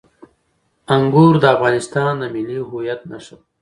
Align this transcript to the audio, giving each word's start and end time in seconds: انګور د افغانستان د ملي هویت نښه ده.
انګور 0.95 1.33
د 1.39 1.45
افغانستان 1.55 2.11
د 2.21 2.23
ملي 2.33 2.57
هویت 2.69 2.99
نښه 3.09 3.35
ده. 3.39 3.43